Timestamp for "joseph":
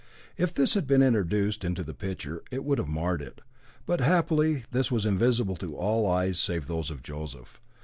7.03-7.61